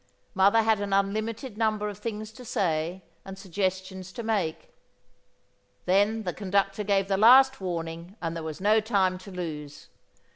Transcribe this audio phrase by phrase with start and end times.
[0.33, 4.73] Mother had an unlimited number of things to say and suggestions to make.
[5.85, 9.89] Then the conductor gave the last warning and there was no time to lose.